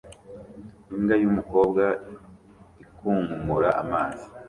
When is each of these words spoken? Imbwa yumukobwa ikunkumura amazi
Imbwa 0.93 1.15
yumukobwa 1.21 1.83
ikunkumura 2.83 3.69
amazi 3.81 4.25